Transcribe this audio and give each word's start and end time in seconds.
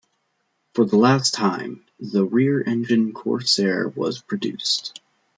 For 0.73 0.83
the 0.83 0.95
last 0.97 1.35
time, 1.35 1.85
the 1.99 2.25
rear-engine 2.25 3.13
Corsair 3.13 3.87
was 3.89 4.19
produced. 4.19 4.99